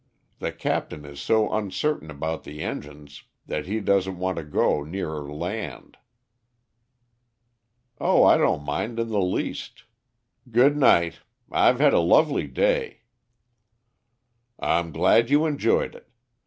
The 0.39 0.51
captain 0.51 1.05
is 1.05 1.21
so 1.21 1.53
uncertain 1.53 2.09
about 2.09 2.43
the 2.43 2.63
engines 2.63 3.25
that 3.45 3.67
he 3.67 3.79
doesn't 3.79 4.17
want 4.17 4.37
to 4.37 4.43
go 4.43 4.83
nearer 4.83 5.31
land." 5.31 5.95
"Oh, 7.99 8.23
I 8.23 8.37
don't 8.37 8.65
mind 8.65 8.99
in 8.99 9.09
the 9.09 9.21
least. 9.21 9.83
Good 10.49 10.75
night. 10.75 11.19
I've 11.51 11.79
had 11.79 11.93
a 11.93 11.99
lovely 11.99 12.47
day." 12.47 13.01
"I'm 14.59 14.91
glad 14.91 15.29
you 15.29 15.45
enjoyed 15.45 15.93
it. 15.93 16.09